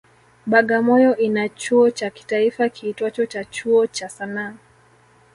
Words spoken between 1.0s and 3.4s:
ina chuo cha kitaifa kiitwacho